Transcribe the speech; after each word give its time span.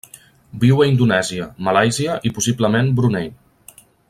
Viu 0.63 0.81
a 0.85 0.87
Indonèsia, 0.91 1.49
Malàisia 1.69 2.17
i 2.31 2.35
possiblement 2.39 2.93
Brunei. 3.01 3.33